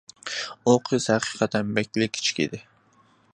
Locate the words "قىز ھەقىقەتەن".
0.87-1.69